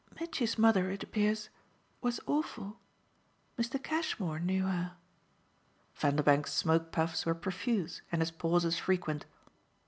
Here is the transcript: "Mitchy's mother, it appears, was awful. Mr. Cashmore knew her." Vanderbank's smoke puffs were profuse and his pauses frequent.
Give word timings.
"Mitchy's 0.19 0.57
mother, 0.57 0.89
it 0.89 1.03
appears, 1.03 1.49
was 2.01 2.19
awful. 2.25 2.79
Mr. 3.55 3.77
Cashmore 3.79 4.39
knew 4.39 4.63
her." 4.65 4.95
Vanderbank's 5.93 6.53
smoke 6.53 6.91
puffs 6.91 7.23
were 7.23 7.35
profuse 7.35 8.01
and 8.11 8.19
his 8.19 8.31
pauses 8.31 8.79
frequent. 8.79 9.27